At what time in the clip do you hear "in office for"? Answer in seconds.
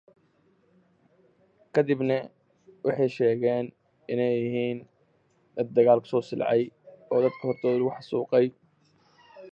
1.91-3.27